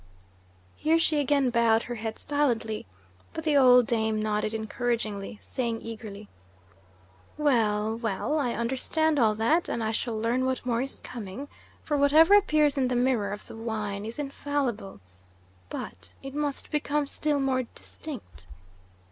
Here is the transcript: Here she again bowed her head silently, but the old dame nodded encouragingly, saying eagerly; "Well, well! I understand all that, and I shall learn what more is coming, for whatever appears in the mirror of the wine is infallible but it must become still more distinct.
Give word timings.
Here 0.77 0.97
she 0.97 1.19
again 1.19 1.51
bowed 1.51 1.83
her 1.83 1.93
head 1.93 2.17
silently, 2.17 2.87
but 3.35 3.43
the 3.43 3.55
old 3.55 3.85
dame 3.85 4.19
nodded 4.19 4.51
encouragingly, 4.51 5.37
saying 5.43 5.83
eagerly; 5.83 6.27
"Well, 7.37 7.99
well! 7.99 8.39
I 8.39 8.53
understand 8.55 9.19
all 9.19 9.35
that, 9.35 9.69
and 9.69 9.83
I 9.83 9.91
shall 9.91 10.17
learn 10.17 10.45
what 10.47 10.65
more 10.65 10.81
is 10.81 11.01
coming, 11.01 11.47
for 11.83 11.97
whatever 11.97 12.33
appears 12.33 12.79
in 12.79 12.87
the 12.87 12.95
mirror 12.95 13.31
of 13.31 13.45
the 13.45 13.55
wine 13.55 14.03
is 14.03 14.17
infallible 14.17 15.01
but 15.69 16.13
it 16.23 16.33
must 16.33 16.71
become 16.71 17.05
still 17.05 17.39
more 17.39 17.65
distinct. 17.75 18.47